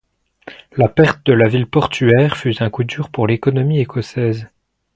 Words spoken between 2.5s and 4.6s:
un coup dur pour l'économie écossaise.